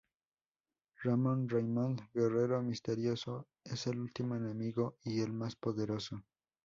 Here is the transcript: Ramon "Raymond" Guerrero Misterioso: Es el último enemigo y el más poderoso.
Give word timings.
Ramon 1.03 1.47
"Raymond" 1.47 2.01
Guerrero 2.11 2.63
Misterioso: 2.63 3.45
Es 3.63 3.85
el 3.85 3.99
último 3.99 4.33
enemigo 4.35 4.97
y 5.03 5.19
el 5.21 5.31
más 5.31 5.55
poderoso. 5.55 6.23